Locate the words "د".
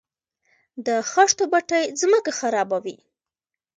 0.85-0.87